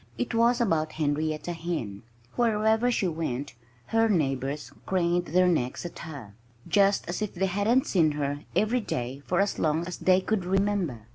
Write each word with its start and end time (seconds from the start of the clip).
It 0.17 0.33
was 0.33 0.59
about 0.59 0.93
Henrietta 0.93 1.53
Hen. 1.53 2.01
Wherever 2.35 2.89
she 2.89 3.07
went 3.07 3.53
her 3.85 4.09
neighbors 4.09 4.71
craned 4.87 5.25
their 5.27 5.47
necks 5.47 5.85
at 5.85 5.99
her, 5.99 6.33
just 6.67 7.07
as 7.07 7.21
if 7.21 7.35
they 7.35 7.45
hadn't 7.45 7.85
seen 7.85 8.13
her 8.13 8.39
every 8.55 8.81
day 8.81 9.21
for 9.27 9.39
as 9.39 9.59
long 9.59 9.85
as 9.85 9.97
they 9.97 10.19
could 10.19 10.43
remember. 10.43 11.05